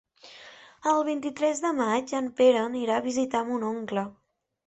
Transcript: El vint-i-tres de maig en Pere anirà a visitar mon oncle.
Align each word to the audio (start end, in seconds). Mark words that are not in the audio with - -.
El 0.91 1.03
vint-i-tres 1.09 1.61
de 1.65 1.73
maig 1.81 2.15
en 2.21 2.31
Pere 2.41 2.63
anirà 2.63 2.97
a 3.01 3.05
visitar 3.09 3.43
mon 3.51 3.67
oncle. 3.71 4.07